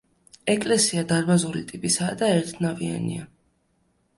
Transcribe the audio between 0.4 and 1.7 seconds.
ეკლესია დარბაზული